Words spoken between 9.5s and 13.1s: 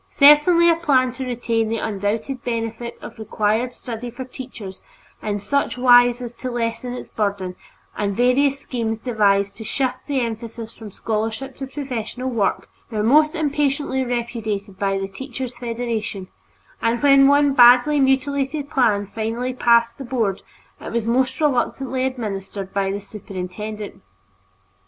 to shift the emphasis from scholarship to professional work, were